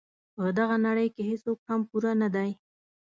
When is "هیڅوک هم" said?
1.31-1.81